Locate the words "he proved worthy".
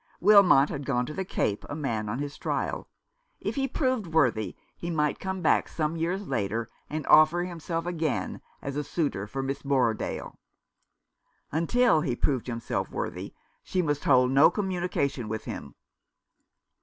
3.53-4.55